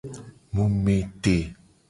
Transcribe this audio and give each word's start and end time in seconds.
Mu 0.53 0.65
me 0.83 0.95
te. 1.23 1.35